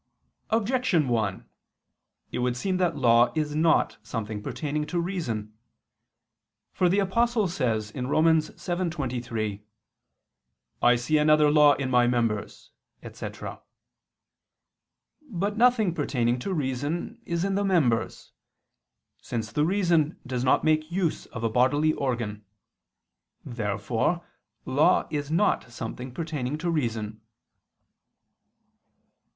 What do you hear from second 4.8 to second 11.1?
to reason. For the Apostle says (Rom. 7:23): "I